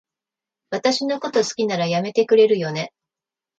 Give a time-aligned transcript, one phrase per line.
[0.71, 2.91] 私のこと好きなら、やめてくれるよね？